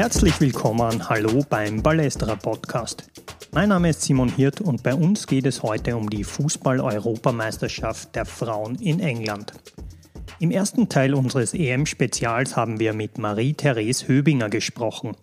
[0.00, 3.10] Herzlich willkommen, hallo beim Ballestra Podcast.
[3.52, 8.24] Mein Name ist Simon Hirt und bei uns geht es heute um die Fußball-Europameisterschaft der
[8.24, 9.52] Frauen in England.
[10.38, 15.18] Im ersten Teil unseres EM-Spezials haben wir mit Marie-Therese Höbinger gesprochen.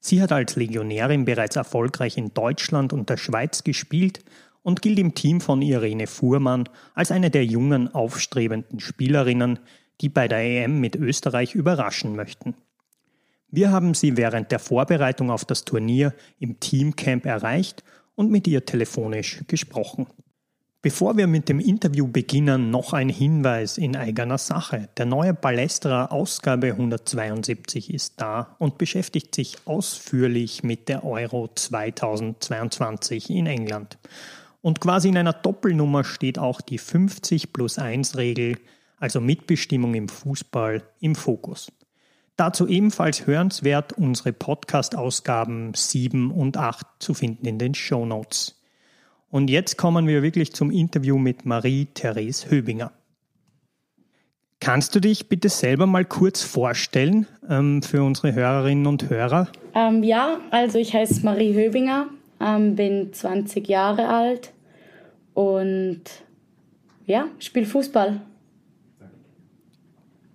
[0.00, 4.24] Sie hat als Legionärin bereits erfolgreich in Deutschland und der Schweiz gespielt
[4.64, 9.60] und gilt im Team von Irene Fuhrmann als eine der jungen, aufstrebenden Spielerinnen,
[10.00, 12.56] die bei der EM mit Österreich überraschen möchten.
[13.54, 17.84] Wir haben sie während der Vorbereitung auf das Turnier im Teamcamp erreicht
[18.14, 20.06] und mit ihr telefonisch gesprochen.
[20.80, 24.88] Bevor wir mit dem Interview beginnen, noch ein Hinweis in eigener Sache.
[24.96, 33.28] Der neue Balestra Ausgabe 172 ist da und beschäftigt sich ausführlich mit der Euro 2022
[33.28, 33.98] in England.
[34.62, 38.56] Und quasi in einer Doppelnummer steht auch die 50 plus 1 Regel,
[38.98, 41.70] also Mitbestimmung im Fußball, im Fokus.
[42.36, 48.58] Dazu ebenfalls hörenswert unsere Podcast-Ausgaben 7 und 8 zu finden in den Show Notes.
[49.30, 52.92] Und jetzt kommen wir wirklich zum Interview mit Marie-Therese Höbinger.
[54.60, 59.48] Kannst du dich bitte selber mal kurz vorstellen ähm, für unsere Hörerinnen und Hörer?
[59.74, 62.06] Ähm, ja, also ich heiße Marie Höbinger,
[62.40, 64.52] ähm, bin 20 Jahre alt
[65.34, 66.02] und
[67.06, 68.20] ja, spiele Fußball.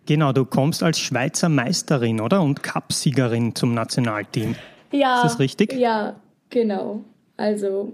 [0.08, 2.42] Genau, du kommst als Schweizer Meisterin, oder?
[2.42, 4.56] Und Cupsiegerin zum Nationalteam.
[4.92, 5.18] Ja.
[5.18, 5.74] Ist das richtig?
[5.74, 6.16] Ja,
[6.50, 7.02] genau.
[7.36, 7.94] Also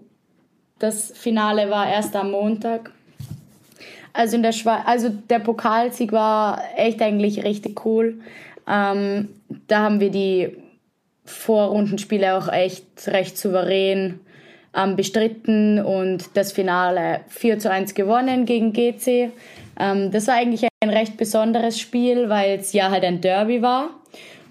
[0.79, 2.91] das Finale war erst am Montag.
[4.13, 8.19] Also, in der Schwe also der Pokalsieg war echt eigentlich richtig cool.
[8.67, 9.29] Ähm,
[9.67, 10.55] da haben wir die
[11.25, 14.19] Vorrundenspiele auch echt recht souverän
[14.75, 19.31] ähm, bestritten und das Finale 4 zu 1 gewonnen gegen GC.
[19.79, 23.89] Ähm, das war eigentlich ein recht besonderes Spiel, weil es ja halt ein Derby war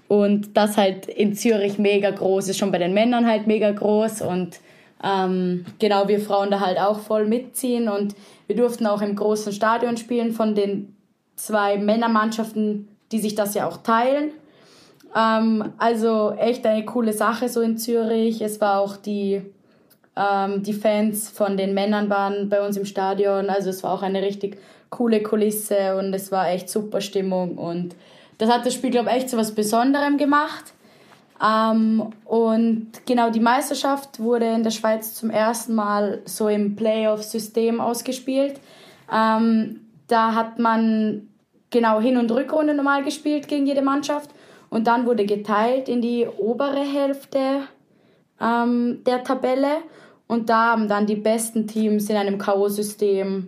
[0.07, 4.21] und das halt in Zürich mega groß ist, schon bei den Männern halt mega groß
[4.21, 4.59] und
[5.03, 8.15] ähm, genau, wir Frauen da halt auch voll mitziehen und
[8.47, 10.95] wir durften auch im großen Stadion spielen von den
[11.35, 14.31] zwei Männermannschaften, die sich das ja auch teilen.
[15.15, 18.41] Ähm, also echt eine coole Sache so in Zürich.
[18.41, 19.41] Es war auch die,
[20.15, 23.49] ähm, die Fans von den Männern waren bei uns im Stadion.
[23.49, 24.57] Also es war auch eine richtig
[24.93, 27.95] coole Kulisse und es war echt super Stimmung und
[28.37, 30.73] das hat das Spiel, glaube ich, echt zu was Besonderem gemacht.
[31.43, 37.81] Ähm, und genau die Meisterschaft wurde in der Schweiz zum ersten Mal so im Playoff-System
[37.81, 38.59] ausgespielt.
[39.11, 41.27] Ähm, da hat man
[41.69, 44.29] genau Hin- und Rückrunde normal gespielt gegen jede Mannschaft
[44.69, 47.61] und dann wurde geteilt in die obere Hälfte
[48.39, 49.77] ähm, der Tabelle
[50.27, 53.47] und da haben dann die besten Teams in einem K.O.-System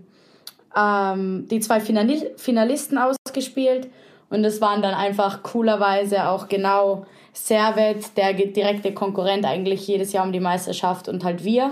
[0.75, 3.89] ähm, die zwei Finalisten ausgespielt
[4.29, 10.25] und es waren dann einfach coolerweise auch genau Servet, der direkte Konkurrent eigentlich jedes Jahr
[10.25, 11.71] um die Meisterschaft und halt wir.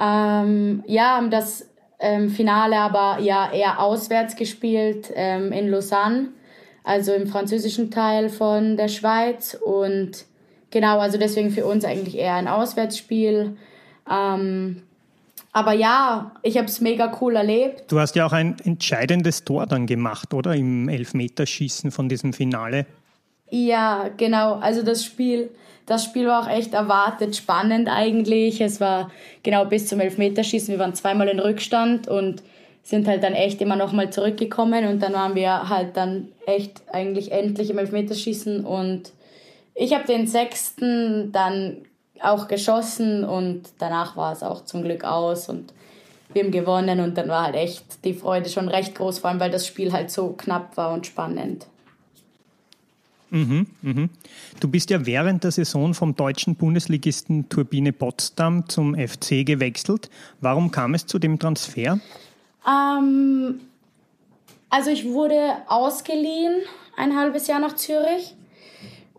[0.00, 6.28] Ähm, ja, haben das ähm, Finale aber ja eher auswärts gespielt ähm, in Lausanne,
[6.84, 10.24] also im französischen Teil von der Schweiz und
[10.70, 13.56] genau, also deswegen für uns eigentlich eher ein Auswärtsspiel.
[14.10, 14.82] Ähm,
[15.52, 17.90] aber ja, ich habe es mega cool erlebt.
[17.90, 20.54] Du hast ja auch ein entscheidendes Tor dann gemacht, oder?
[20.54, 22.86] Im Elfmeterschießen von diesem Finale.
[23.50, 24.54] Ja, genau.
[24.54, 25.50] Also das Spiel,
[25.86, 28.60] das Spiel war auch echt erwartet spannend eigentlich.
[28.60, 29.10] Es war
[29.42, 30.72] genau bis zum Elfmeterschießen.
[30.72, 32.44] Wir waren zweimal in Rückstand und
[32.82, 36.82] sind halt dann echt immer noch mal zurückgekommen und dann waren wir halt dann echt
[36.92, 39.12] eigentlich endlich im Elfmeterschießen und
[39.74, 41.76] ich habe den sechsten dann
[42.22, 45.72] auch geschossen und danach war es auch zum Glück aus und
[46.32, 49.40] wir haben gewonnen und dann war halt echt die Freude schon recht groß, vor allem
[49.40, 51.66] weil das Spiel halt so knapp war und spannend.
[53.30, 54.10] Mhm, mhm.
[54.58, 60.10] Du bist ja während der Saison vom deutschen Bundesligisten Turbine Potsdam zum FC gewechselt.
[60.40, 62.00] Warum kam es zu dem Transfer?
[62.66, 63.60] Ähm,
[64.68, 66.62] also ich wurde ausgeliehen
[66.96, 68.34] ein halbes Jahr nach Zürich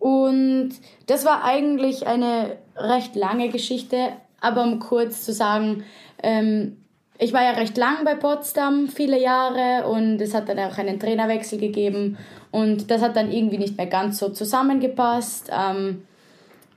[0.02, 0.72] und
[1.06, 5.84] das war eigentlich eine recht lange Geschichte, aber um kurz zu sagen,
[6.24, 6.78] ähm,
[7.20, 11.00] ich war ja recht lang bei Potsdam, viele Jahre, und es hat dann auch einen
[11.00, 12.18] Trainerwechsel gegeben
[12.50, 15.52] und das hat dann irgendwie nicht mehr ganz so zusammengepasst.
[15.56, 16.02] Ähm,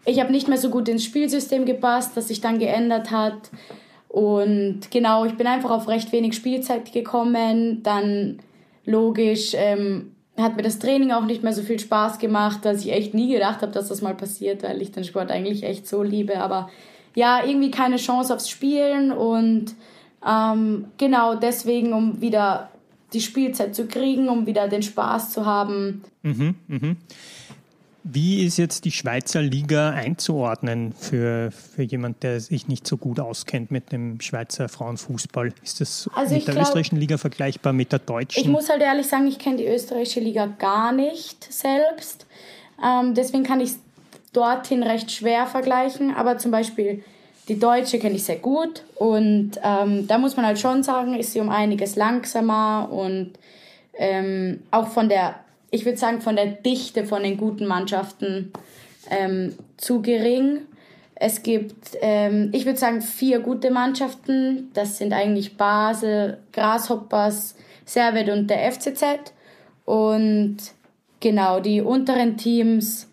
[0.04, 3.50] ich habe nicht mehr so gut ins Spielsystem gepasst, das sich dann geändert hat.
[4.08, 7.82] Und genau, ich bin einfach auf recht wenig Spielzeit gekommen.
[7.82, 8.40] Dann
[8.84, 12.92] logisch ähm, hat mir das Training auch nicht mehr so viel Spaß gemacht, dass ich
[12.92, 16.02] echt nie gedacht habe, dass das mal passiert, weil ich den Sport eigentlich echt so
[16.02, 16.40] liebe.
[16.40, 16.70] Aber
[17.14, 19.74] ja, irgendwie keine Chance aufs Spielen und
[20.26, 22.70] ähm, genau deswegen, um wieder
[23.12, 26.02] die Spielzeit zu kriegen, um wieder den Spaß zu haben.
[26.22, 26.96] Mhm, mhm.
[28.06, 33.18] Wie ist jetzt die Schweizer Liga einzuordnen für, für jemand, der sich nicht so gut
[33.18, 35.54] auskennt mit dem Schweizer Frauenfußball?
[35.62, 38.42] Ist das also mit der glaub, österreichischen Liga vergleichbar mit der deutschen?
[38.42, 42.26] Ich muss halt ehrlich sagen, ich kenne die österreichische Liga gar nicht selbst.
[42.84, 43.78] Ähm, deswegen kann ich es
[44.34, 46.14] dorthin recht schwer vergleichen.
[46.14, 47.02] Aber zum Beispiel
[47.48, 48.82] die deutsche kenne ich sehr gut.
[48.96, 53.32] Und ähm, da muss man halt schon sagen, ist sie um einiges langsamer und
[53.96, 55.36] ähm, auch von der
[55.74, 58.52] ich würde sagen, von der Dichte von den guten Mannschaften
[59.10, 60.60] ähm, zu gering.
[61.16, 64.70] Es gibt, ähm, ich würde sagen, vier gute Mannschaften.
[64.74, 69.32] Das sind eigentlich Basel, Grasshoppers, Servet und der FCZ.
[69.84, 70.58] Und
[71.18, 73.08] genau, die unteren Teams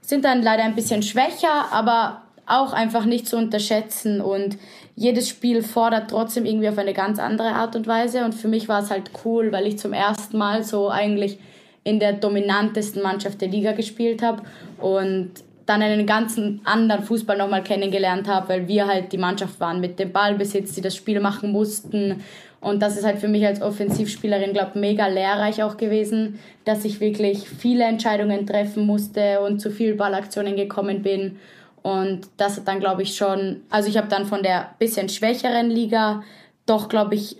[0.00, 4.20] sind dann leider ein bisschen schwächer, aber auch einfach nicht zu unterschätzen.
[4.20, 4.58] Und
[4.94, 8.24] jedes Spiel fordert trotzdem irgendwie auf eine ganz andere Art und Weise.
[8.24, 11.40] Und für mich war es halt cool, weil ich zum ersten Mal so eigentlich
[11.86, 14.42] in der dominantesten Mannschaft der Liga gespielt habe
[14.78, 15.30] und
[15.66, 19.96] dann einen ganzen anderen Fußball nochmal kennengelernt habe, weil wir halt die Mannschaft waren mit
[20.00, 22.24] dem Ballbesitz, die das Spiel machen mussten.
[22.60, 26.84] Und das ist halt für mich als Offensivspielerin, glaube ich, mega lehrreich auch gewesen, dass
[26.84, 31.38] ich wirklich viele Entscheidungen treffen musste und zu viel Ballaktionen gekommen bin.
[31.82, 35.70] Und das hat dann, glaube ich, schon, also ich habe dann von der bisschen schwächeren
[35.70, 36.24] Liga
[36.66, 37.36] doch, glaube ich,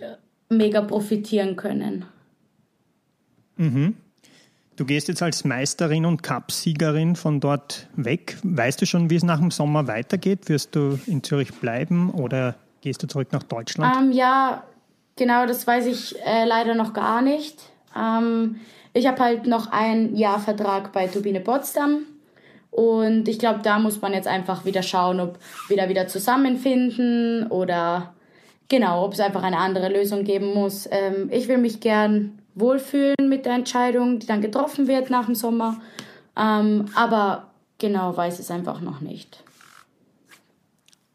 [0.47, 2.05] mega profitieren können.
[3.57, 3.95] Mhm.
[4.77, 8.37] Du gehst jetzt als Meisterin und Cupsiegerin von dort weg.
[8.43, 10.49] Weißt du schon, wie es nach dem Sommer weitergeht?
[10.49, 13.95] Wirst du in Zürich bleiben oder gehst du zurück nach Deutschland?
[13.97, 14.63] Ähm, ja,
[15.15, 17.57] genau, das weiß ich äh, leider noch gar nicht.
[17.97, 18.57] Ähm,
[18.93, 22.03] ich habe halt noch einen Jahr Vertrag bei Turbine Potsdam.
[22.69, 25.39] Und ich glaube, da muss man jetzt einfach wieder schauen, ob
[25.69, 28.13] wir da wieder zusammenfinden oder
[28.69, 30.87] genau, ob es einfach eine andere Lösung geben muss.
[30.91, 35.35] Ähm, ich will mich gern wohlfühlen mit der Entscheidung, die dann getroffen wird nach dem
[35.35, 35.79] Sommer.
[36.35, 39.43] Ähm, aber genau weiß es einfach noch nicht.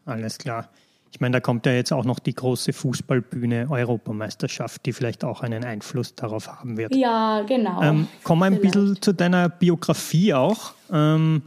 [0.05, 0.69] Alles klar.
[1.13, 5.43] Ich meine, da kommt ja jetzt auch noch die große Fußballbühne Europameisterschaft, die vielleicht auch
[5.43, 6.95] einen Einfluss darauf haben wird.
[6.95, 7.83] Ja, genau.
[7.83, 8.75] Ähm, komm ein vielleicht.
[8.75, 10.73] bisschen zu deiner Biografie auch.
[10.91, 11.43] Ähm,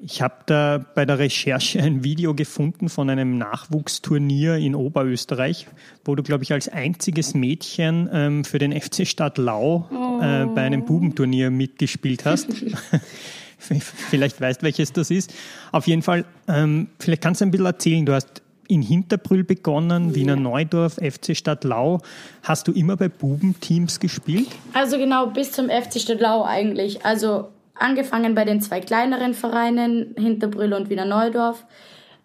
[0.00, 5.66] ich habe da bei der Recherche ein Video gefunden von einem Nachwuchsturnier in Oberösterreich,
[6.04, 10.22] wo du, glaube ich, als einziges Mädchen ähm, für den FC Stadt Lau oh.
[10.22, 12.46] äh, bei einem Bubenturnier mitgespielt hast.
[13.58, 15.34] vielleicht weißt, welches das ist.
[15.72, 18.06] Auf jeden Fall, ähm, vielleicht kannst du ein bisschen erzählen.
[18.06, 22.00] Du hast in Hinterbrüll begonnen, Wiener Neudorf, FC Stadt Lau.
[22.44, 24.48] Hast du immer bei Bubenteams gespielt?
[24.74, 27.04] Also genau, bis zum FC Stadt Lau eigentlich.
[27.04, 31.64] Also angefangen bei den zwei kleineren Vereinen, Hinterbrüll und Wiener Neudorf.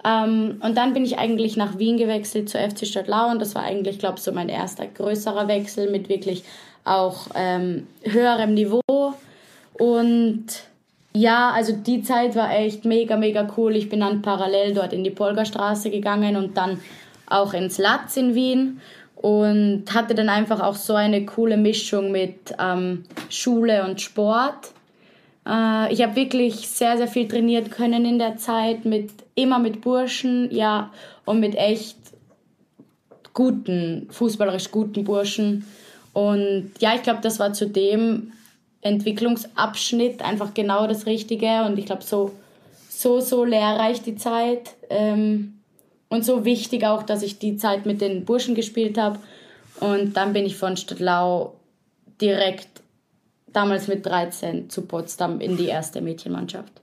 [0.06, 3.64] Ähm, und dann bin ich eigentlich nach Wien gewechselt zur FC Stadt und das war
[3.64, 6.44] eigentlich, glaube ich, so mein erster größerer Wechsel mit wirklich
[6.84, 8.82] auch ähm, höherem Niveau.
[9.74, 10.46] Und
[11.14, 13.76] ja, also die Zeit war echt mega, mega cool.
[13.76, 16.80] Ich bin dann parallel dort in die Polgerstraße gegangen und dann
[17.28, 18.82] auch ins Latz in Wien
[19.16, 24.72] und hatte dann einfach auch so eine coole Mischung mit ähm, Schule und Sport.
[25.48, 29.82] Äh, ich habe wirklich sehr, sehr viel trainiert können in der Zeit, mit, immer mit
[29.82, 30.92] Burschen, ja,
[31.26, 31.98] und mit echt
[33.34, 35.66] guten, fußballerisch guten Burschen.
[36.14, 38.34] Und ja, ich glaube, das war zu dem
[38.82, 41.64] Entwicklungsabschnitt einfach genau das Richtige.
[41.66, 42.32] Und ich glaube, so,
[42.90, 44.76] so, so lehrreich die Zeit.
[44.90, 45.60] Ähm,
[46.10, 49.18] und so wichtig auch, dass ich die Zeit mit den Burschen gespielt habe.
[49.80, 51.56] Und dann bin ich von Stadtlau
[52.22, 52.83] direkt
[53.54, 56.82] damals mit 13 zu Potsdam in die erste Mädchenmannschaft.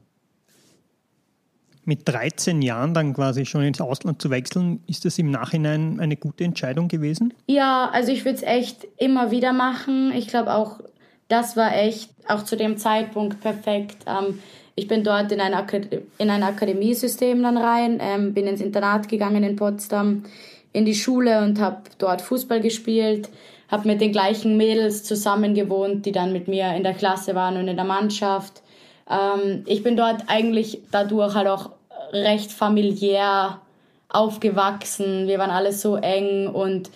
[1.85, 6.17] Mit 13 Jahren dann quasi schon ins Ausland zu wechseln, ist das im Nachhinein eine
[6.17, 7.35] gute Entscheidung gewesen?
[7.47, 10.13] Ja, also ich würde es echt immer wieder machen.
[10.13, 10.81] Ich glaube auch,
[11.29, 14.05] das war echt auch zu dem Zeitpunkt perfekt.
[14.07, 14.39] Ähm,
[14.77, 19.09] ich bin dort in ein, Akad in ein Akademiesystem dann rein, ähm, bin ins Internat
[19.09, 20.25] gegangen in Potsdam,
[20.73, 23.31] in die Schule und habe dort Fußball gespielt
[23.71, 27.57] habe mit den gleichen Mädels zusammen gewohnt, die dann mit mir in der Klasse waren
[27.57, 28.63] und in der Mannschaft.
[29.09, 31.71] Ähm, ich bin dort eigentlich dadurch halt auch
[32.13, 33.61] recht familiär
[34.09, 35.29] aufgewachsen.
[35.29, 36.91] Wir waren alle so eng und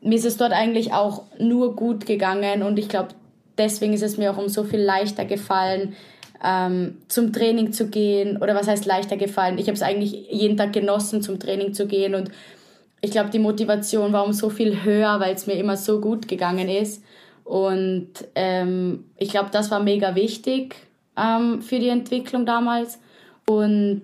[0.00, 3.08] mir ist es dort eigentlich auch nur gut gegangen und ich glaube,
[3.58, 5.96] deswegen ist es mir auch um so viel leichter gefallen,
[6.42, 8.36] ähm, zum Training zu gehen.
[8.40, 9.58] Oder was heißt leichter gefallen?
[9.58, 12.30] Ich habe es eigentlich jeden Tag genossen, zum Training zu gehen und
[13.00, 16.28] ich glaube, die Motivation war um so viel höher, weil es mir immer so gut
[16.28, 17.02] gegangen ist.
[17.44, 20.74] Und ähm, ich glaube, das war mega wichtig
[21.16, 22.98] ähm, für die Entwicklung damals.
[23.46, 24.02] Und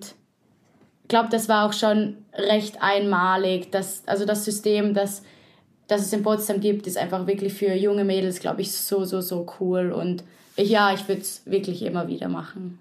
[1.03, 5.23] ich glaube, das war auch schon recht einmalig, dass, also das System, dass
[5.87, 9.21] dass es in Potsdam gibt, ist einfach wirklich für junge Mädels, glaube ich, so, so,
[9.21, 9.91] so cool.
[9.91, 10.23] Und
[10.55, 12.79] ich, ja, ich würde es wirklich immer wieder machen.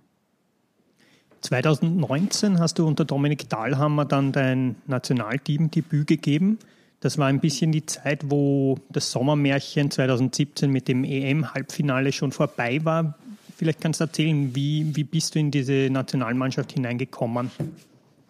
[1.45, 6.59] 2019 hast du unter Dominik Dahlhammer dann dein Nationalteam-Debüt gegeben.
[7.01, 12.83] Das war ein bisschen die Zeit, wo das Sommermärchen 2017 mit dem EM-Halbfinale schon vorbei
[12.85, 13.19] war.
[13.59, 17.51] Vielleicht kannst du erzählen, wie, wie bist du in diese Nationalmannschaft hineingekommen?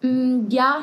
[0.01, 0.81] Mm, ja,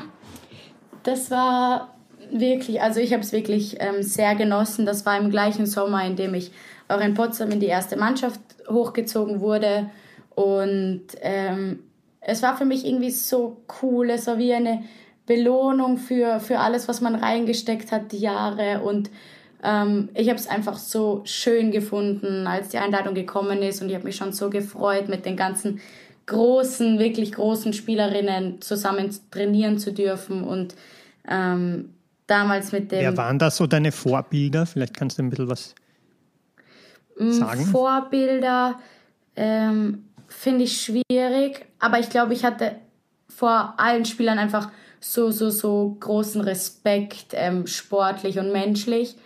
[1.03, 1.95] das war
[2.33, 4.87] wirklich, also ich habe es wirklich ähm, sehr genossen.
[4.87, 6.51] Das war im gleichen Sommer, in dem ich
[6.89, 9.91] auch in Potsdam in die erste Mannschaft hochgezogen wurde.
[10.35, 11.81] Und ähm,
[12.25, 14.11] es war für mich irgendwie so cool.
[14.11, 14.85] Es war wie eine
[15.26, 18.81] Belohnung für, für alles, was man reingesteckt hat, die Jahre.
[18.83, 19.11] Und
[19.62, 23.83] ähm, ich habe es einfach so schön gefunden, als die Einladung gekommen ist.
[23.83, 25.81] Und ich habe mich schon so gefreut, mit den ganzen
[26.26, 30.45] großen, wirklich großen Spielerinnen zusammen trainieren zu dürfen.
[30.45, 30.76] Und
[31.29, 31.91] ähm,
[32.29, 33.00] damals mit dem.
[33.00, 34.67] Wer waren da so deine Vorbilder?
[34.67, 35.75] Vielleicht kannst du ein bisschen was
[37.19, 37.64] mm, sagen.
[37.67, 38.79] Vorbilder
[39.35, 42.77] ähm, finde ich schwierig, aber ich glaube, ich hatte
[43.29, 44.71] vor allen Spielern einfach
[45.01, 49.17] so, so, so großen Respekt, ähm, sportlich und menschlich.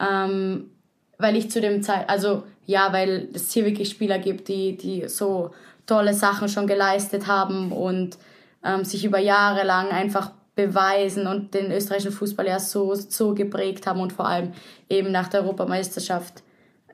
[0.00, 0.70] Ähm,
[1.18, 5.08] weil ich zu dem Zeit, also ja, weil es hier wirklich Spieler gibt, die, die
[5.08, 5.52] so
[5.86, 8.18] tolle Sachen schon geleistet haben und
[8.64, 13.86] ähm, sich über Jahre lang einfach beweisen und den österreichischen Fußball ja so, so geprägt
[13.86, 14.52] haben und vor allem
[14.88, 16.42] eben nach der Europameisterschaft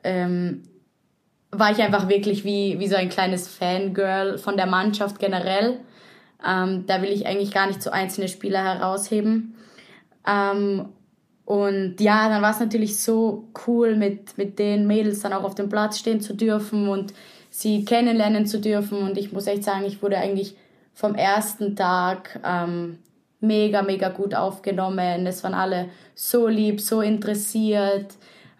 [0.03, 0.63] ähm,
[1.53, 5.79] war ich einfach wirklich wie, wie so ein kleines Fangirl von der Mannschaft generell.
[6.45, 9.55] Ähm, da will ich eigentlich gar nicht so einzelne Spieler herausheben.
[10.27, 10.89] Ähm,
[11.45, 15.55] und ja, dann war es natürlich so cool, mit, mit den Mädels dann auch auf
[15.55, 17.13] dem Platz stehen zu dürfen und
[17.49, 18.99] sie kennenlernen zu dürfen.
[18.99, 20.55] Und ich muss echt sagen, ich wurde eigentlich
[20.93, 22.99] vom ersten Tag ähm,
[23.41, 25.27] mega, mega gut aufgenommen.
[25.27, 28.15] Es waren alle so lieb, so interessiert.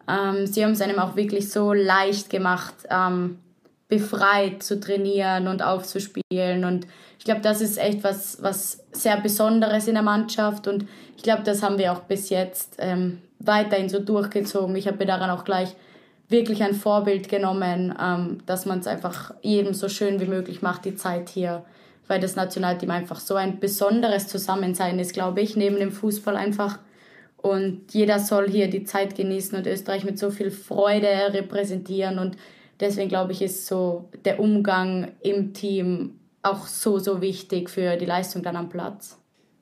[0.08, 3.40] Ähm, sie haben es einem auch wirklich so leicht gemacht, ähm,
[3.88, 6.66] befreit zu trainieren und aufzuspielen.
[6.66, 6.88] Und
[7.20, 10.68] ich glaube, das ist echt was, was sehr Besonderes in der Mannschaft.
[10.68, 14.76] Und ich glaube, das haben wir auch bis jetzt ähm, weiterhin so durchgezogen.
[14.76, 15.76] Ich habe mir daran auch gleich
[16.28, 20.86] wirklich ein Vorbild genommen, ähm, dass man es einfach jedem so schön wie möglich macht,
[20.86, 21.64] die Zeit hier
[22.08, 26.80] weil das Nationalteam einfach so ein besonderes Zusammensein ist, glaube ich, neben dem Fußball einfach.
[27.44, 32.18] Und jeder soll hier die Zeit genießen und Österreich mit so viel Freude repräsentieren.
[32.18, 32.38] Und
[32.80, 38.06] deswegen glaube ich, ist so der Umgang im Team auch so, so wichtig für die
[38.06, 39.20] Leistung dann am Platz.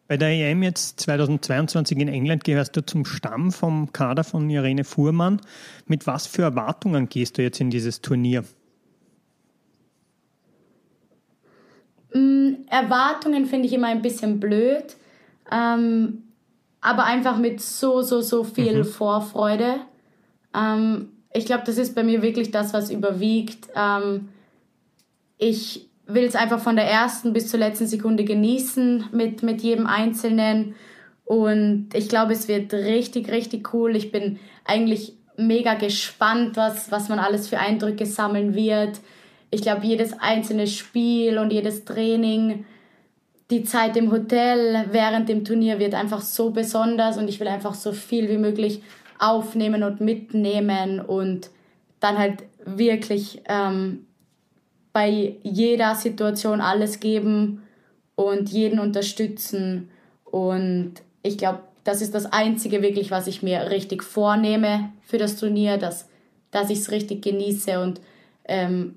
[0.08, 4.84] Bei der EM jetzt 2022 in England gehörst du zum Stamm vom Kader von Irene
[4.84, 5.42] Fuhrmann.
[5.88, 8.44] Mit was für Erwartungen gehst du jetzt in dieses Turnier?
[12.14, 14.98] Mm, Erwartungen finde ich immer ein bisschen blöd,
[15.52, 16.24] ähm,
[16.82, 18.86] aber einfach mit so, so, so viel mhm.
[18.86, 19.76] Vorfreude.
[20.56, 23.70] Ähm, ich glaube, das ist bei mir wirklich das, was überwiegt.
[23.76, 24.30] Ähm,
[25.38, 29.88] ich will es einfach von der ersten bis zur letzten Sekunde genießen mit, mit jedem
[29.88, 30.76] Einzelnen.
[31.24, 33.96] Und ich glaube, es wird richtig, richtig cool.
[33.96, 39.00] Ich bin eigentlich mega gespannt, was, was man alles für Eindrücke sammeln wird
[39.52, 42.66] ich glaube, jedes einzelne Spiel und jedes Training,
[43.52, 47.74] die Zeit im Hotel während dem Turnier wird einfach so besonders und ich will einfach
[47.74, 48.82] so viel wie möglich
[49.20, 51.50] aufnehmen und mitnehmen und
[52.00, 54.08] dann halt wirklich ähm,
[54.94, 57.62] bei jeder Situation alles geben
[58.16, 59.90] und jeden unterstützen.
[60.26, 65.36] Und ich glaube, das ist das Einzige wirklich, was ich mir richtig vornehme für das
[65.36, 66.08] Turnier, dass,
[66.52, 68.02] dass ich es richtig genieße und
[68.46, 68.96] ähm,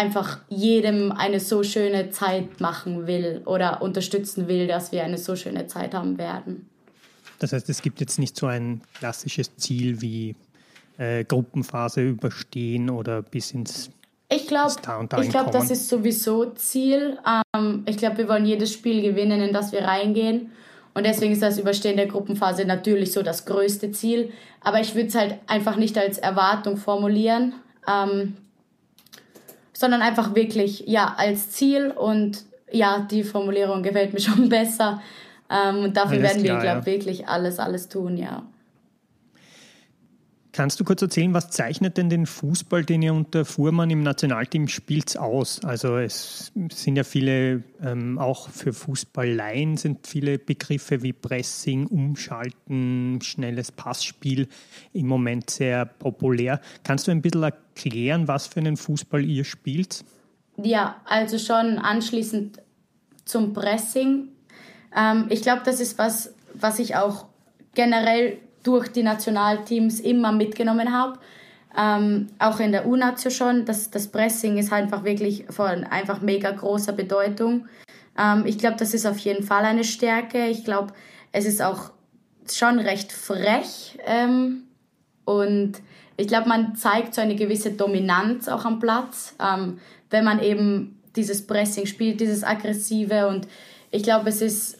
[0.00, 5.36] einfach jedem eine so schöne Zeit machen will oder unterstützen will, dass wir eine so
[5.36, 6.70] schöne Zeit haben werden.
[7.38, 10.34] Das heißt, es gibt jetzt nicht so ein klassisches Ziel wie
[10.96, 13.90] äh, Gruppenphase überstehen oder bis ins
[14.32, 14.72] ich glaube,
[15.20, 17.18] ich glaube, das ist sowieso Ziel.
[17.52, 20.52] Ähm, ich glaube, wir wollen jedes Spiel gewinnen, in das wir reingehen.
[20.94, 24.32] Und deswegen ist das Überstehen der Gruppenphase natürlich so das größte Ziel.
[24.60, 27.54] Aber ich würde es halt einfach nicht als Erwartung formulieren.
[27.88, 28.36] Ähm,
[29.80, 35.00] sondern einfach wirklich ja als Ziel und ja, die Formulierung gefällt mir schon besser.
[35.48, 36.86] Ähm, und dafür alles werden wir, glaube ich, ja.
[36.86, 38.42] wirklich alles, alles tun, ja.
[40.52, 44.66] Kannst du kurz erzählen, was zeichnet denn den Fußball, den ihr unter Fuhrmann im Nationalteam
[44.66, 45.64] spielt, aus?
[45.64, 53.20] Also es sind ja viele, ähm, auch für Fußballleien sind viele Begriffe wie Pressing, Umschalten,
[53.22, 54.48] schnelles Passspiel
[54.92, 56.60] im Moment sehr populär.
[56.82, 60.04] Kannst du ein bisschen erklären, was für einen Fußball ihr spielt?
[60.56, 62.60] Ja, also schon anschließend
[63.24, 64.28] zum Pressing.
[64.96, 67.26] Ähm, ich glaube, das ist was, was ich auch
[67.74, 71.18] generell durch die Nationalteams immer mitgenommen habe.
[71.76, 73.64] Ähm, auch in der U-Nation schon.
[73.64, 77.66] Das, das Pressing ist einfach wirklich von einfach mega großer Bedeutung.
[78.18, 80.48] Ähm, ich glaube, das ist auf jeden Fall eine Stärke.
[80.48, 80.92] Ich glaube,
[81.32, 81.90] es ist auch
[82.50, 83.98] schon recht frech.
[84.04, 84.64] Ähm,
[85.24, 85.74] und
[86.16, 89.78] ich glaube, man zeigt so eine gewisse Dominanz auch am Platz, ähm,
[90.10, 93.28] wenn man eben dieses Pressing spielt, dieses Aggressive.
[93.28, 93.46] Und
[93.90, 94.78] ich glaube, es ist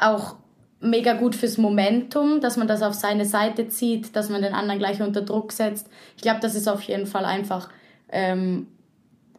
[0.00, 0.36] auch
[0.80, 4.78] mega gut fürs Momentum, dass man das auf seine Seite zieht, dass man den anderen
[4.78, 5.88] gleich unter Druck setzt.
[6.16, 7.68] Ich glaube, das ist auf jeden Fall einfach
[8.10, 8.68] ähm,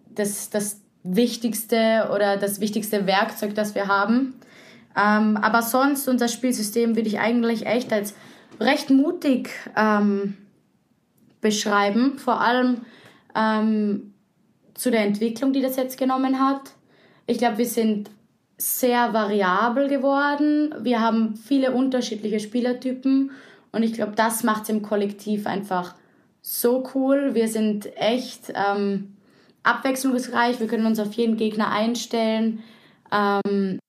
[0.09, 4.35] das, das Wichtigste oder das wichtigste Werkzeug, das wir haben.
[4.97, 8.15] Ähm, aber sonst, unser Spielsystem würde ich eigentlich echt als
[8.59, 10.37] recht mutig ähm,
[11.39, 12.17] beschreiben.
[12.17, 12.81] Vor allem
[13.33, 14.13] ähm,
[14.73, 16.71] zu der Entwicklung, die das jetzt genommen hat.
[17.27, 18.09] Ich glaube, wir sind
[18.59, 20.75] sehr variabel geworden.
[20.81, 23.31] Wir haben viele unterschiedliche Spielertypen
[23.71, 25.95] und ich glaube, das macht es im Kollektiv einfach
[26.41, 27.35] so cool.
[27.35, 29.15] Wir sind echt ähm,
[29.63, 30.59] abwechslungsreich.
[30.59, 32.61] Wir können uns auf jeden Gegner einstellen.
[33.11, 33.79] Ähm,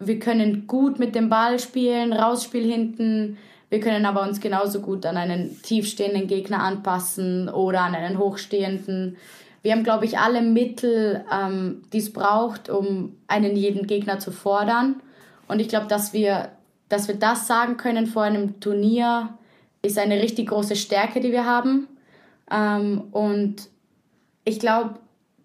[0.00, 3.38] wir können gut mit dem Ball spielen, Rausspiel hinten.
[3.70, 9.16] Wir können aber uns genauso gut an einen tiefstehenden Gegner anpassen oder an einen hochstehenden.
[9.64, 14.30] Wir haben, glaube ich, alle Mittel, ähm, die es braucht, um einen jeden Gegner zu
[14.30, 14.96] fordern.
[15.48, 16.50] Und ich glaube, dass wir,
[16.90, 19.30] dass wir das sagen können vor einem Turnier,
[19.80, 21.88] ist eine richtig große Stärke, die wir haben.
[22.50, 23.70] Ähm, und
[24.44, 24.96] ich glaube,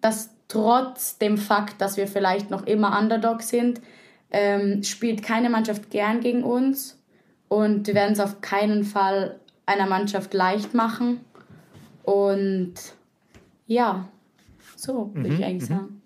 [0.02, 3.80] dass trotz dem Fakt, dass wir vielleicht noch immer Underdog sind,
[4.30, 7.02] ähm, spielt keine Mannschaft gern gegen uns
[7.48, 11.20] und wir werden es auf keinen Fall einer Mannschaft leicht machen.
[12.02, 12.74] Und
[13.70, 14.08] ja,
[14.74, 15.74] so würde mhm, ich eigentlich mhm.
[15.74, 16.02] sagen.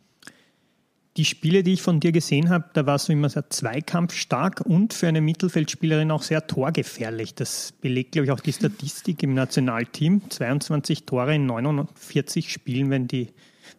[1.16, 4.92] Die Spiele, die ich von dir gesehen habe, da warst du immer sehr zweikampfstark und
[4.92, 7.35] für eine Mittelfeldspielerin auch sehr torgefährlich.
[7.35, 10.29] Das belegt, glaube ich, auch die Statistik im Nationalteam.
[10.29, 13.29] 22 Tore in 49 Spielen, wenn die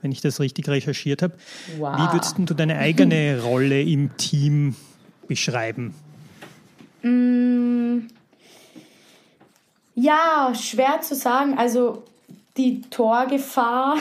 [0.02, 1.36] wenn ich das richtig recherchiert habe.
[1.78, 1.98] Wow.
[1.98, 4.76] Wie würdest du deine eigene Rolle im Team
[5.28, 5.94] beschreiben?
[7.02, 8.08] Mm,
[9.96, 11.58] ja, schwer zu sagen.
[11.58, 12.04] Also
[12.58, 13.98] die Torgefahr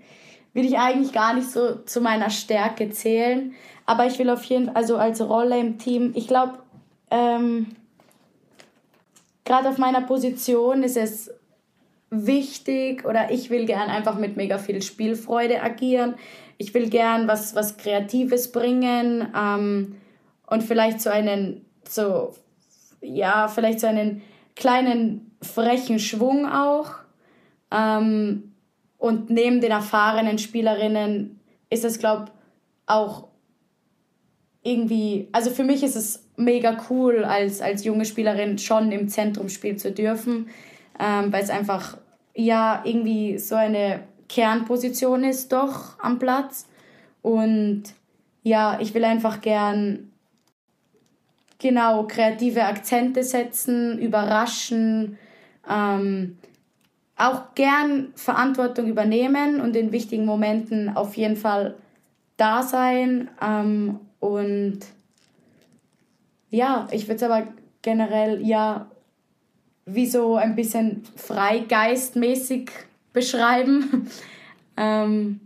[0.54, 3.54] will ich eigentlich gar nicht so zu meiner Stärke zählen.
[3.86, 6.58] Aber ich will auf jeden Fall, also als Rolle im Team, ich glaube,
[7.10, 7.68] ähm,
[9.44, 11.30] gerade auf meiner Position ist es
[12.10, 16.14] wichtig oder ich will gern einfach mit mega viel Spielfreude agieren.
[16.56, 19.96] Ich will gern was, was Kreatives bringen ähm,
[20.46, 22.34] und vielleicht so einen, so,
[23.00, 24.22] ja, vielleicht so einen
[24.56, 26.97] kleinen frechen Schwung auch.
[27.70, 28.52] Ähm,
[28.98, 32.32] und neben den erfahrenen Spielerinnen ist es, glaube ich,
[32.86, 33.28] auch
[34.62, 39.48] irgendwie, also für mich ist es mega cool, als, als junge Spielerin schon im Zentrum
[39.48, 40.46] spielen zu dürfen
[40.98, 41.96] ähm, weil es einfach
[42.34, 46.66] ja irgendwie so eine Kernposition ist doch am Platz.
[47.22, 47.84] Und
[48.42, 50.12] ja, ich will einfach gern
[51.58, 55.18] genau kreative Akzente setzen, überraschen,
[55.68, 56.37] ähm,
[57.18, 61.74] auch gern Verantwortung übernehmen und in wichtigen Momenten auf jeden Fall
[62.36, 63.28] da sein.
[63.42, 64.80] Ähm, und
[66.50, 67.48] ja, ich würde es aber
[67.82, 68.88] generell ja
[69.84, 72.70] wie so ein bisschen freigeistmäßig
[73.12, 74.08] beschreiben.
[74.76, 75.40] ähm,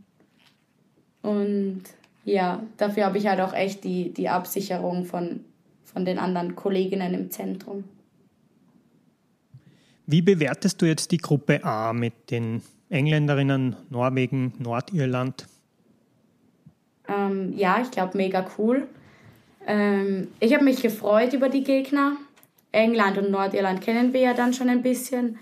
[1.22, 1.82] und
[2.24, 5.44] ja, dafür habe ich halt auch echt die, die Absicherung von,
[5.84, 7.84] von den anderen Kolleginnen im Zentrum.
[10.06, 15.46] Wie bewertest du jetzt die Gruppe A mit den Engländerinnen, Norwegen, Nordirland?
[17.08, 18.86] Ähm, ja, ich glaube, mega cool.
[19.66, 22.16] Ähm, ich habe mich gefreut über die Gegner.
[22.72, 25.38] England und Nordirland kennen wir ja dann schon ein bisschen.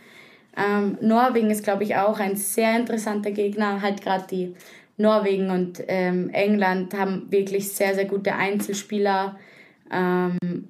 [0.57, 3.81] Ähm, Norwegen ist, glaube ich, auch ein sehr interessanter Gegner.
[3.81, 4.55] Halt gerade die
[4.96, 9.38] Norwegen und ähm, England haben wirklich sehr, sehr gute Einzelspieler,
[9.90, 10.68] ähm,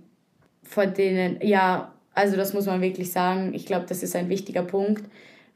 [0.63, 3.55] von denen, ja, also das muss man wirklich sagen.
[3.55, 5.05] Ich glaube, das ist ein wichtiger Punkt.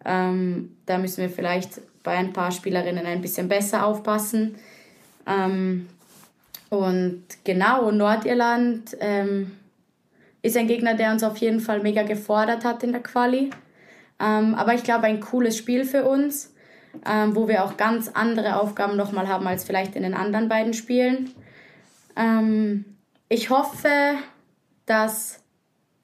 [0.04, 4.56] Ähm, da müssen wir vielleicht bei ein paar Spielerinnen ein bisschen besser aufpassen.
[5.26, 5.88] Ähm,
[6.70, 9.52] und genau, Nordirland ähm,
[10.42, 13.50] ist ein Gegner, der uns auf jeden Fall mega gefordert hat in der Quali.
[14.20, 16.54] Ähm, aber ich glaube, ein cooles Spiel für uns,
[17.06, 20.72] ähm, wo wir auch ganz andere Aufgaben nochmal haben als vielleicht in den anderen beiden
[20.72, 21.30] Spielen.
[22.16, 22.84] Ähm,
[23.28, 24.14] ich hoffe,
[24.86, 25.40] dass,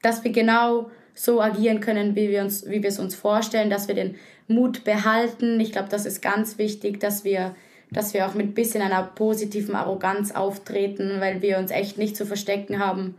[0.01, 3.87] dass wir genau so agieren können, wie wir, uns, wie wir es uns vorstellen, dass
[3.87, 4.15] wir den
[4.47, 5.59] Mut behalten.
[5.59, 7.55] Ich glaube, das ist ganz wichtig, dass wir,
[7.91, 12.15] dass wir auch mit ein bisschen einer positiven Arroganz auftreten, weil wir uns echt nicht
[12.15, 13.15] zu verstecken haben.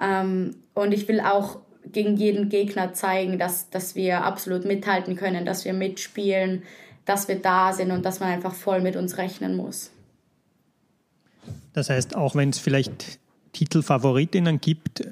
[0.00, 1.58] Ähm, und ich will auch
[1.92, 6.62] gegen jeden Gegner zeigen, dass, dass wir absolut mithalten können, dass wir mitspielen,
[7.04, 9.90] dass wir da sind und dass man einfach voll mit uns rechnen muss.
[11.74, 13.18] Das heißt, auch wenn es vielleicht
[13.52, 15.04] Titelfavoritinnen gibt,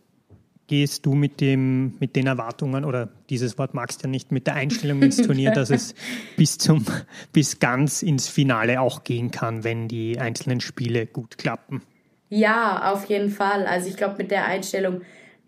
[0.73, 4.47] gehst du mit, dem, mit den Erwartungen, oder dieses Wort magst du ja nicht, mit
[4.47, 5.95] der Einstellung ins Turnier, dass es
[6.39, 6.87] bis, zum,
[7.31, 11.83] bis ganz ins Finale auch gehen kann, wenn die einzelnen Spiele gut klappen?
[12.31, 13.67] Ja, auf jeden Fall.
[13.67, 15.03] Also ich glaube, mit der Einstellung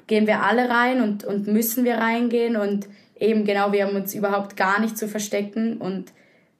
[0.08, 2.86] gehen wir alle rein und, und müssen wir reingehen und
[3.18, 6.12] eben genau, wir haben uns überhaupt gar nicht zu verstecken und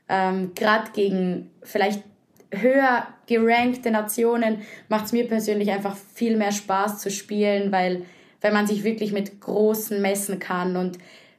[0.09, 2.03] ähm, gerade gegen vielleicht
[2.50, 8.07] höher gerankte Nationen macht es mir persönlich einfach viel mehr Spaß zu spielen, weil,
[8.44, 10.98] weil man sich wirklich mit Großen messen kann und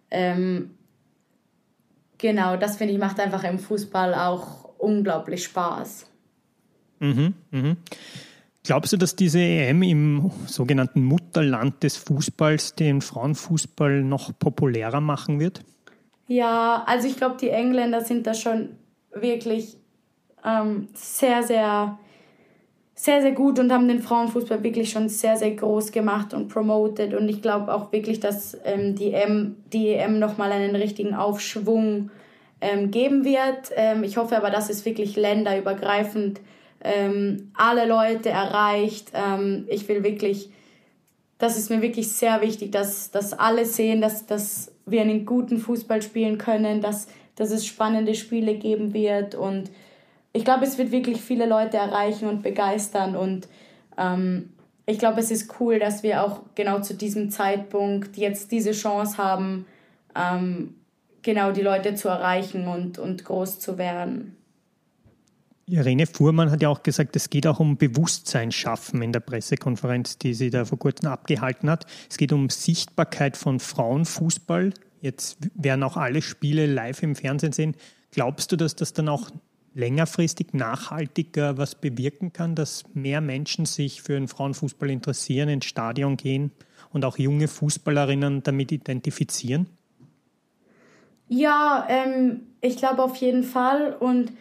[0.10, 0.72] ähm,
[2.18, 6.08] genau, das finde ich macht einfach im Fußball auch unglaublich Spaß.
[7.00, 7.78] Mhm, mhm.
[8.64, 15.40] Glaubst du, dass diese EM im sogenannten Mutterland des Fußballs den Frauenfußball noch populärer machen
[15.40, 15.64] wird?
[16.28, 18.70] Ja, also ich glaube, die Engländer sind da schon
[19.14, 19.78] wirklich
[20.44, 22.00] ähm, sehr, sehr,
[22.98, 27.14] sehr, sehr gut und haben den Frauenfußball wirklich schon sehr, sehr groß gemacht und promoted.
[27.14, 32.10] Und ich glaube auch wirklich, dass ähm, die, EM, die EM nochmal einen richtigen Aufschwung
[32.62, 33.72] ähm, geben wird.
[33.76, 36.40] Ähm, ich hoffe aber, dass es wirklich länderübergreifend
[36.86, 39.12] ähm, alle Leute erreicht.
[39.14, 40.50] Ähm, ich will wirklich,
[41.38, 45.58] das ist mir wirklich sehr wichtig, dass, dass alle sehen, dass, dass wir einen guten
[45.58, 49.36] Fußball spielen können, dass, dass es spannende Spiele geben wird.
[49.36, 49.70] Und
[50.36, 53.16] ich glaube, es wird wirklich viele Leute erreichen und begeistern.
[53.16, 53.48] Und
[53.98, 54.50] ähm,
[54.86, 59.18] ich glaube, es ist cool, dass wir auch genau zu diesem Zeitpunkt jetzt diese Chance
[59.18, 59.66] haben,
[60.14, 60.76] ähm,
[61.22, 64.36] genau die Leute zu erreichen und, und groß zu werden.
[65.68, 70.18] Irene Fuhrmann hat ja auch gesagt, es geht auch um Bewusstsein schaffen in der Pressekonferenz,
[70.18, 71.86] die sie da vor kurzem abgehalten hat.
[72.10, 74.74] Es geht um Sichtbarkeit von Frauenfußball.
[75.00, 77.76] Jetzt werden auch alle Spiele live im Fernsehen sehen.
[78.12, 79.32] Glaubst du, dass das dann auch
[79.76, 86.18] längerfristig nachhaltiger was bewirken kann, dass mehr Menschen sich für den Frauenfußball interessieren, ins Stadion
[86.18, 86.52] gehen
[86.92, 89.68] und auch junge Fußballerinnen damit identifizieren?
[91.28, 93.96] Ja, ähm, ich glaube auf jeden Fall.
[94.00, 94.32] Und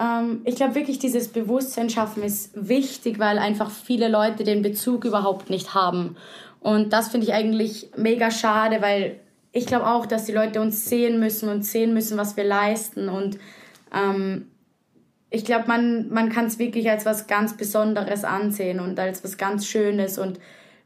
[0.00, 5.04] ähm, ich glaube wirklich, dieses Bewusstsein schaffen ist wichtig, weil einfach viele Leute den Bezug
[5.04, 6.16] überhaupt nicht haben.
[6.60, 9.20] Und das finde ich eigentlich mega schade, weil
[9.52, 13.08] ich glaube auch, dass die Leute uns sehen müssen und sehen müssen, was wir leisten.
[13.08, 13.38] Und
[13.92, 14.49] ähm,
[15.30, 19.38] ich glaube, man, man kann es wirklich als was ganz Besonderes ansehen und als was
[19.38, 20.18] ganz Schönes.
[20.18, 20.40] Und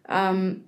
[0.08, 0.64] ähm,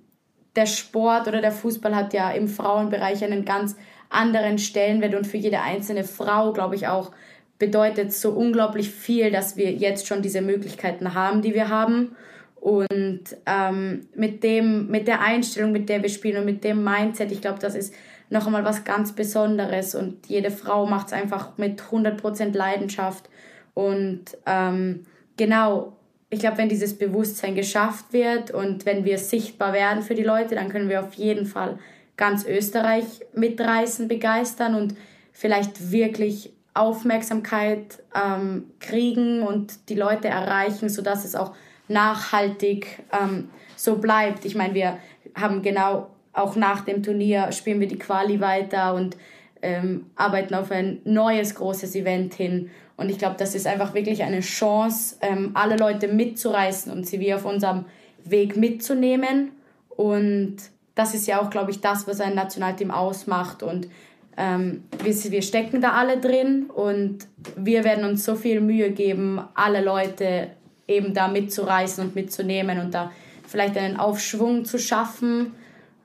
[0.57, 3.77] der Sport oder der Fußball hat ja im Frauenbereich einen ganz
[4.09, 7.13] anderen Stellenwert und für jede einzelne Frau, glaube ich, auch
[7.59, 12.17] bedeutet so unglaublich viel, dass wir jetzt schon diese Möglichkeiten haben, die wir haben.
[12.55, 17.31] Und ähm, mit, dem, mit der Einstellung, mit der wir spielen und mit dem Mindset,
[17.31, 17.95] ich glaube, das ist
[18.29, 19.95] noch einmal was ganz Besonderes.
[19.95, 23.29] Und jede Frau macht es einfach mit 100% Leidenschaft.
[23.77, 25.05] Und ähm,
[25.37, 25.93] genau,
[26.31, 30.55] ich glaube, wenn dieses Bewusstsein geschafft wird und wenn wir sichtbar werden für die Leute,
[30.55, 31.79] dann können wir auf jeden Fall
[32.17, 34.97] ganz Österreich mitreißen, begeistern und
[35.31, 41.55] vielleicht wirklich Aufmerksamkeit ähm, kriegen und die Leute erreichen, sodass es auch
[41.87, 44.47] nachhaltig ähm, so bleibt.
[44.47, 44.97] Ich meine, wir
[45.35, 49.19] haben genau auch nach dem Turnier spielen wir die Quali weiter und
[49.61, 52.71] ähm, arbeiten auf ein neues großes Event hin.
[52.97, 57.21] Und ich glaube, das ist einfach wirklich eine Chance, ähm, alle Leute mitzureißen und sie
[57.21, 57.85] wie auf unserem
[58.25, 59.53] Weg mitzunehmen.
[59.91, 60.57] Und
[60.95, 63.63] das ist ja auch, glaube ich, das, was ein Nationalteam ausmacht.
[63.63, 63.89] Und
[64.37, 69.41] ähm, wir, wir stecken da alle drin und wir werden uns so viel Mühe geben,
[69.55, 70.49] alle Leute
[70.89, 73.13] eben da mitzureißen und mitzunehmen und da
[73.47, 75.53] vielleicht einen Aufschwung zu schaffen,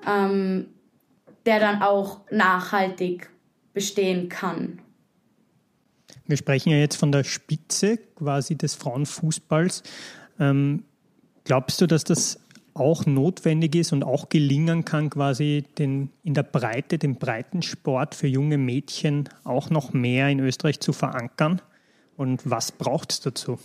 [0.08, 0.68] ähm,
[1.46, 3.30] der dann auch nachhaltig
[3.74, 4.80] bestehen kann.
[6.32, 9.84] Wir sprechen ja jetzt von der Spitze quasi des Frauenfußballs.
[10.40, 10.84] Ähm,
[11.44, 12.40] glaubst du, dass das
[12.74, 18.28] auch notwendig ist und auch gelingen kann, quasi den, in der Breite, den Breitensport für
[18.28, 21.62] junge Mädchen auch noch mehr in Österreich zu verankern?
[22.16, 23.60] Und was braucht es dazu?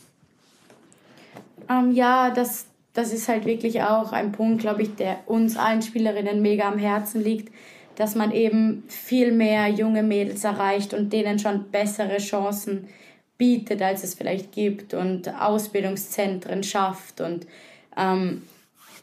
[1.71, 5.83] Ähm, ja, das, das ist halt wirklich auch ein Punkt, glaube ich, der uns allen
[5.83, 7.55] Spielerinnen mega am Herzen liegt,
[7.97, 12.89] dass man eben viel mehr junge Mädels erreicht und denen schon bessere Chancen
[13.39, 17.47] bietet, als es vielleicht gibt und Ausbildungszentren schafft und
[17.97, 18.43] ähm,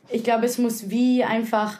[0.09, 1.79] ich glaube, es muss wie einfach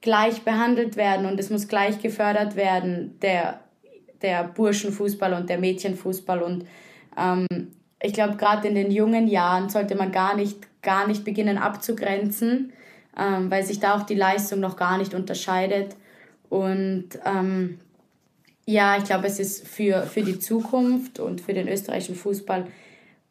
[0.00, 3.60] gleich behandelt werden und es muss gleich gefördert werden, der,
[4.22, 6.42] der Burschenfußball und der Mädchenfußball.
[6.42, 6.66] Und
[7.16, 7.46] ähm,
[8.02, 12.72] ich glaube, gerade in den jungen Jahren sollte man gar nicht, gar nicht beginnen abzugrenzen,
[13.18, 15.96] ähm, weil sich da auch die Leistung noch gar nicht unterscheidet.
[16.48, 17.78] Und ähm,
[18.64, 22.66] ja, ich glaube, es ist für, für die Zukunft und für den österreichischen Fußball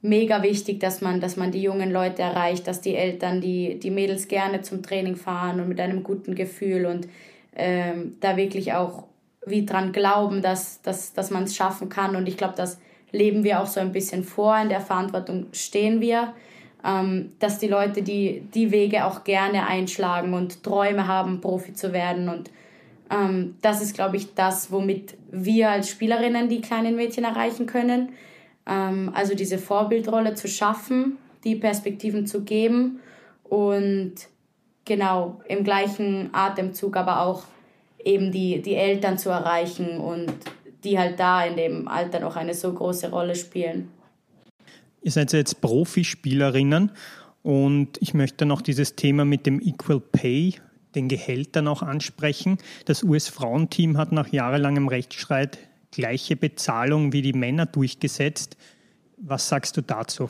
[0.01, 3.91] mega wichtig, dass man, dass man die jungen Leute erreicht, dass die Eltern die, die
[3.91, 7.07] Mädels gerne zum Training fahren und mit einem guten Gefühl und
[7.55, 9.05] ähm, da wirklich auch
[9.45, 12.15] wie dran glauben, dass, dass, dass man es schaffen kann.
[12.15, 12.79] Und ich glaube, das
[13.11, 16.33] leben wir auch so ein bisschen vor, in der Verantwortung stehen wir,
[16.85, 21.93] ähm, dass die Leute die, die Wege auch gerne einschlagen und Träume haben, Profi zu
[21.93, 22.29] werden.
[22.29, 22.51] Und
[23.09, 28.09] ähm, das ist, glaube ich, das, womit wir als Spielerinnen die kleinen Mädchen erreichen können.
[28.65, 32.99] Ähm, also diese Vorbildrolle zu schaffen, die Perspektiven zu geben
[33.43, 34.13] und
[34.85, 37.43] genau im gleichen Atemzug aber auch
[38.03, 40.33] eben die, die Eltern zu erreichen und
[40.83, 43.89] die halt da in dem Alter noch eine so große Rolle spielen.
[45.01, 46.91] Ihr seid jetzt Profispielerinnen
[47.43, 50.55] und ich möchte noch dieses Thema mit dem Equal Pay,
[50.95, 52.57] den Gehältern auch ansprechen.
[52.85, 55.59] Das US-Frauenteam hat nach jahrelangem Rechtsstreit
[55.91, 58.57] gleiche Bezahlung wie die Männer durchgesetzt.
[59.17, 60.29] Was sagst du dazu?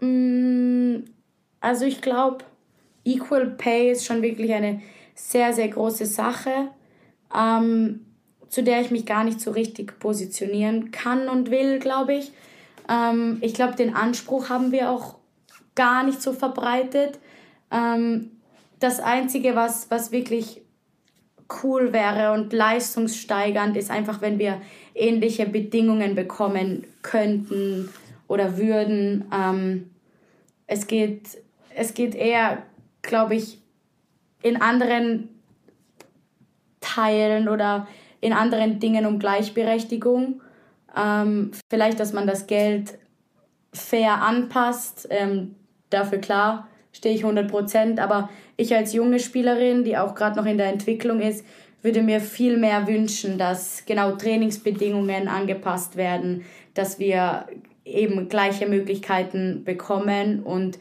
[0.00, 1.04] Mm,
[1.60, 2.44] also ich glaube,
[3.04, 4.82] Equal Pay ist schon wirklich eine
[5.14, 6.68] sehr, sehr große Sache,
[7.34, 8.00] ähm,
[8.48, 12.32] zu der ich mich gar nicht so richtig positionieren kann und will, glaube ich.
[12.88, 15.16] Ähm, ich glaube, den Anspruch haben wir auch
[15.74, 17.18] gar nicht so verbreitet.
[17.70, 18.30] Ähm,
[18.80, 20.62] das Einzige, was, was wirklich
[21.62, 24.60] cool wäre und leistungssteigernd ist einfach, wenn wir
[24.94, 27.90] ähnliche Bedingungen bekommen könnten
[28.28, 29.24] oder würden.
[29.32, 29.90] Ähm,
[30.66, 31.38] es, geht,
[31.74, 32.62] es geht eher,
[33.02, 33.60] glaube ich,
[34.42, 35.28] in anderen
[36.80, 37.86] Teilen oder
[38.20, 40.40] in anderen Dingen um Gleichberechtigung.
[40.96, 42.98] Ähm, vielleicht, dass man das Geld
[43.72, 45.06] fair anpasst.
[45.10, 45.56] Ähm,
[45.94, 48.00] dafür klar stehe ich 100 Prozent.
[48.00, 51.44] Aber ich als junge Spielerin, die auch gerade noch in der Entwicklung ist,
[51.82, 57.46] würde mir viel mehr wünschen, dass genau Trainingsbedingungen angepasst werden, dass wir
[57.84, 60.78] eben gleiche Möglichkeiten bekommen und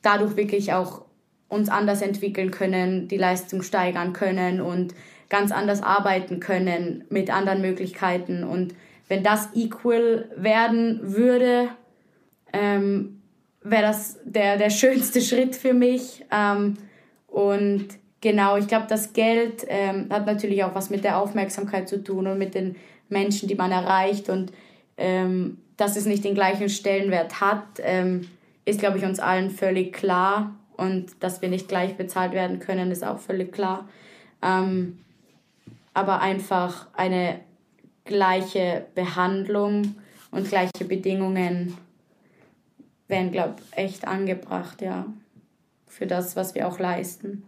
[0.00, 1.02] dadurch wirklich auch
[1.48, 4.94] uns anders entwickeln können, die Leistung steigern können und
[5.28, 8.42] ganz anders arbeiten können mit anderen Möglichkeiten.
[8.42, 8.74] Und
[9.08, 11.68] wenn das equal werden würde,
[12.52, 13.15] ähm,
[13.70, 16.24] wäre das der, der schönste Schritt für mich.
[16.30, 16.74] Ähm,
[17.26, 17.88] und
[18.20, 22.26] genau, ich glaube, das Geld ähm, hat natürlich auch was mit der Aufmerksamkeit zu tun
[22.26, 22.76] und mit den
[23.08, 24.28] Menschen, die man erreicht.
[24.28, 24.52] Und
[24.96, 28.28] ähm, dass es nicht den gleichen Stellenwert hat, ähm,
[28.64, 30.54] ist, glaube ich, uns allen völlig klar.
[30.76, 33.88] Und dass wir nicht gleich bezahlt werden können, ist auch völlig klar.
[34.42, 34.98] Ähm,
[35.94, 37.40] aber einfach eine
[38.04, 39.96] gleiche Behandlung
[40.30, 41.76] und gleiche Bedingungen
[43.08, 45.06] wären, glaube ich, echt angebracht, ja,
[45.86, 47.42] für das, was wir auch leisten.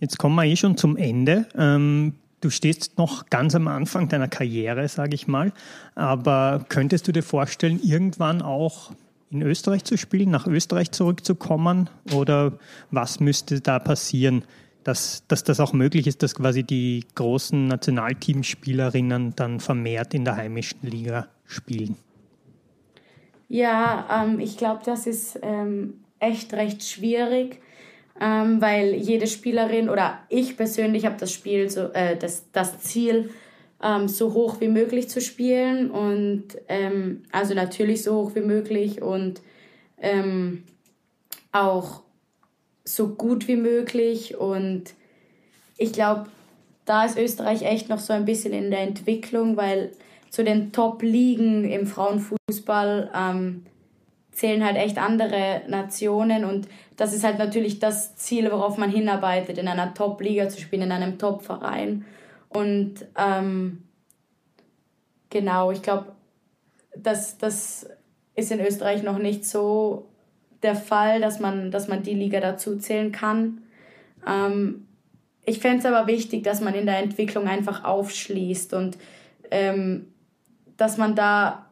[0.00, 1.46] Jetzt kommen wir eh schon zum Ende.
[1.56, 5.52] Ähm, du stehst noch ganz am Anfang deiner Karriere, sage ich mal.
[5.94, 8.92] Aber könntest du dir vorstellen, irgendwann auch
[9.30, 11.90] in Österreich zu spielen, nach Österreich zurückzukommen?
[12.12, 12.52] Oder
[12.90, 14.44] was müsste da passieren,
[14.84, 20.36] dass, dass das auch möglich ist, dass quasi die großen Nationalteamspielerinnen dann vermehrt in der
[20.36, 21.96] heimischen Liga spielen?
[23.48, 27.60] Ja, ähm, ich glaube, das ist ähm, echt recht schwierig,
[28.20, 33.30] ähm, weil jede Spielerin oder ich persönlich habe das Spiel so äh, das, das Ziel
[33.82, 39.00] ähm, so hoch wie möglich zu spielen und ähm, also natürlich so hoch wie möglich
[39.00, 39.40] und
[39.98, 40.64] ähm,
[41.52, 42.02] auch
[42.84, 44.94] so gut wie möglich und
[45.76, 46.26] ich glaube,
[46.84, 49.92] da ist Österreich echt noch so ein bisschen in der Entwicklung, weil
[50.30, 53.66] zu den Top-Ligen im Frauenfußball ähm,
[54.32, 59.58] zählen halt echt andere Nationen und das ist halt natürlich das Ziel, worauf man hinarbeitet,
[59.58, 62.04] in einer Top-Liga zu spielen, in einem Top-Verein.
[62.48, 63.84] Und ähm,
[65.30, 66.12] genau, ich glaube,
[66.96, 67.88] das, das
[68.34, 70.08] ist in Österreich noch nicht so
[70.62, 73.62] der Fall, dass man, dass man die Liga dazu zählen kann.
[74.26, 74.86] Ähm,
[75.44, 78.98] ich fände es aber wichtig, dass man in der Entwicklung einfach aufschließt und
[79.50, 80.12] ähm,
[80.78, 81.66] dass man da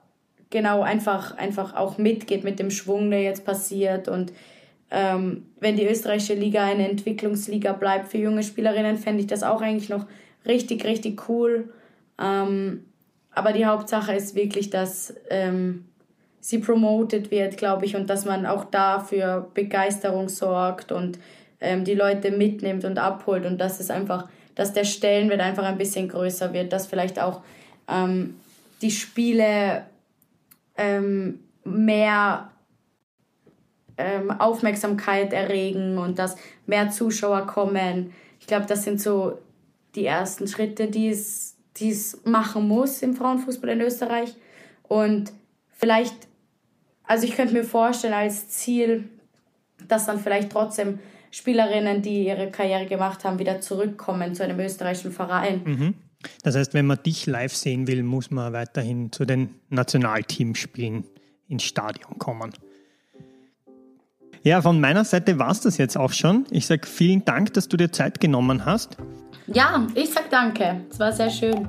[0.51, 4.09] genau einfach, einfach auch mitgeht mit dem Schwung, der jetzt passiert.
[4.09, 4.33] Und
[4.91, 9.63] ähm, wenn die österreichische Liga eine Entwicklungsliga bleibt für junge Spielerinnen, fände ich das auch
[9.63, 10.07] eigentlich noch
[10.45, 11.73] richtig, richtig cool.
[12.21, 12.85] Ähm,
[13.31, 15.85] aber die Hauptsache ist wirklich, dass ähm,
[16.41, 21.19] sie promoted wird, glaube ich, und dass man auch dafür Begeisterung sorgt und
[21.61, 25.79] ähm, die Leute mitnimmt und abholt und dass es einfach, dass der Stellenwert einfach ein
[25.79, 27.43] bisschen größer wird, dass vielleicht auch
[27.89, 28.37] ähm,
[28.83, 29.87] die Spiele
[30.77, 32.51] ähm, mehr
[33.97, 36.37] ähm, Aufmerksamkeit erregen und dass
[36.67, 38.13] mehr Zuschauer kommen.
[38.41, 39.39] Ich glaube, das sind so
[39.95, 44.35] die ersten Schritte, die es, die es machen muss im Frauenfußball in Österreich.
[44.83, 45.33] Und
[45.73, 46.15] vielleicht,
[47.05, 49.09] also ich könnte mir vorstellen als Ziel,
[49.89, 50.99] dass dann vielleicht trotzdem
[51.31, 55.63] Spielerinnen, die ihre Karriere gemacht haben, wieder zurückkommen zu einem österreichischen Verein.
[55.65, 55.95] Mhm.
[56.43, 61.05] Das heißt, wenn man dich live sehen will, muss man weiterhin zu den Nationalteamspielen
[61.49, 62.53] ins Stadion kommen.
[64.43, 66.47] Ja, von meiner Seite war es das jetzt auch schon.
[66.51, 68.97] Ich sage vielen Dank, dass du dir Zeit genommen hast.
[69.49, 70.83] Ja, ich sage danke.
[70.91, 71.69] Es war sehr schön.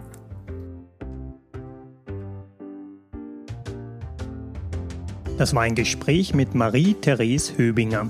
[5.38, 8.10] Das war ein Gespräch mit Marie-Therese Höbinger.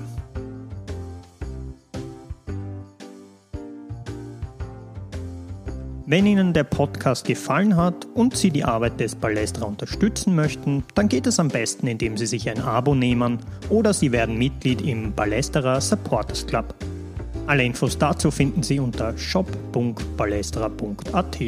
[6.10, 11.06] Wenn Ihnen der Podcast gefallen hat und Sie die Arbeit des Ballestra unterstützen möchten, dann
[11.06, 15.12] geht es am besten, indem Sie sich ein Abo nehmen oder Sie werden Mitglied im
[15.12, 16.74] Ballesterer Supporters Club.
[17.46, 21.38] Alle Infos dazu finden Sie unter shop.ballestra.at.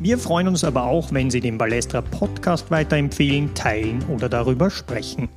[0.00, 5.28] Wir freuen uns aber auch, wenn Sie den Ballestra Podcast weiterempfehlen, teilen oder darüber sprechen.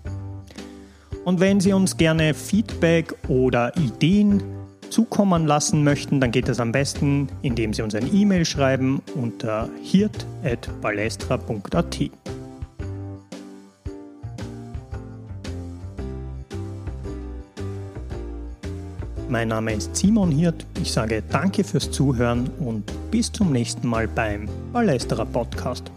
[1.24, 4.42] Und wenn Sie uns gerne Feedback oder Ideen
[4.90, 9.70] zukommen lassen möchten, dann geht es am besten, indem Sie uns ein E-Mail schreiben unter
[9.84, 11.98] hirt.balestra.at.
[19.30, 20.66] Mein Name ist Simon Hirt.
[20.82, 25.92] Ich sage danke fürs Zuhören und bis zum nächsten Mal beim Balestra Podcast.